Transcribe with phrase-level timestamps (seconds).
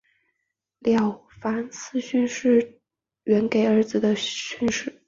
[0.79, 2.79] 了凡四训正是
[3.25, 4.97] 袁要给儿子的训示。